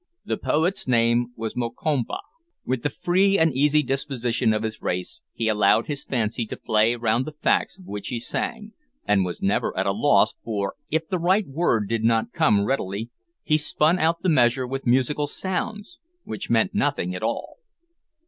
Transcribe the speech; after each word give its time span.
The 0.25 0.35
poet's 0.35 0.87
name 0.87 1.27
was 1.35 1.55
Mokompa. 1.55 2.17
With 2.65 2.81
the 2.81 2.89
free 2.89 3.37
and 3.37 3.53
easy 3.53 3.83
disposition 3.83 4.51
of 4.51 4.63
his 4.63 4.81
race, 4.81 5.21
he 5.31 5.47
allowed 5.47 5.85
his 5.85 6.03
fancy 6.05 6.47
to 6.47 6.57
play 6.57 6.95
round 6.95 7.25
the 7.25 7.33
facts 7.43 7.77
of 7.77 7.85
which 7.85 8.07
he 8.07 8.19
sang, 8.19 8.71
and 9.05 9.23
was 9.25 9.43
never 9.43 9.77
at 9.77 9.85
a 9.85 9.91
loss, 9.91 10.33
for, 10.43 10.73
if 10.89 11.07
the 11.07 11.19
right 11.19 11.47
word 11.47 11.87
did 11.87 12.03
not 12.03 12.31
come 12.33 12.65
readily, 12.65 13.11
he 13.43 13.59
spun 13.59 13.99
out 13.99 14.23
the 14.23 14.27
measure 14.29 14.65
with 14.65 14.87
musical 14.87 15.27
sounds 15.27 15.99
which 16.23 16.49
meant 16.49 16.73
nothing 16.73 17.13
at 17.13 17.21
all. 17.21 17.57